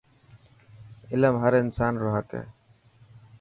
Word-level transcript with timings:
علم 1.11 1.35
هر 1.43 1.53
انسان 1.63 1.93
رو 2.01 2.07
حق 2.15 2.29
هي. 2.39 2.45